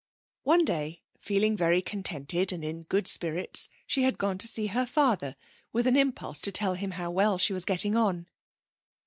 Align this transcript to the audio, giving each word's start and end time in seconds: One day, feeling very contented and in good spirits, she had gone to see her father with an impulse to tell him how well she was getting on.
One 0.41 0.65
day, 0.65 1.03
feeling 1.19 1.55
very 1.55 1.79
contented 1.83 2.51
and 2.51 2.65
in 2.65 2.85
good 2.85 3.07
spirits, 3.07 3.69
she 3.85 4.01
had 4.01 4.17
gone 4.17 4.39
to 4.39 4.47
see 4.47 4.65
her 4.65 4.87
father 4.87 5.35
with 5.71 5.85
an 5.85 5.95
impulse 5.95 6.41
to 6.41 6.51
tell 6.51 6.73
him 6.73 6.89
how 6.97 7.11
well 7.11 7.37
she 7.37 7.53
was 7.53 7.65
getting 7.65 7.95
on. 7.95 8.27